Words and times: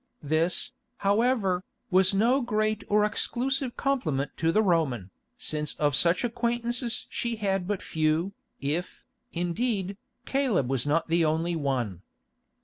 This, 0.23 0.73
however, 1.05 1.63
was 1.91 2.11
no 2.11 2.41
great 2.41 2.83
or 2.87 3.05
exclusive 3.05 3.77
compliment 3.77 4.31
to 4.37 4.51
the 4.51 4.63
Roman, 4.63 5.11
since 5.37 5.75
of 5.75 5.95
such 5.95 6.23
acquaintances 6.23 7.05
she 7.11 7.35
had 7.35 7.67
but 7.67 7.83
few, 7.83 8.33
if, 8.59 9.05
indeed, 9.31 9.97
Caleb 10.25 10.67
was 10.67 10.87
not 10.87 11.07
the 11.07 11.23
only 11.23 11.55
one. 11.55 12.01